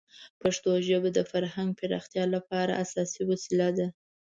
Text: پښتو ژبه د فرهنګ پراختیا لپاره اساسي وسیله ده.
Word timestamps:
پښتو 0.41 0.71
ژبه 0.87 1.09
د 1.13 1.19
فرهنګ 1.31 1.69
پراختیا 1.79 2.23
لپاره 2.35 2.79
اساسي 2.83 3.23
وسیله 3.31 3.69
ده. 3.77 3.87